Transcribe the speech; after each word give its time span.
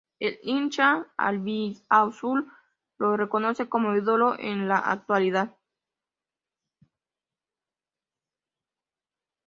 El 0.17 0.39
hincha 0.41 1.05
"Albiazul" 1.15 2.51
lo 2.97 3.15
reconoce 3.17 3.69
como 3.69 3.93
ídolo 3.95 4.35
en 4.39 4.67
la 4.67 4.79
actualidad. 4.79 5.55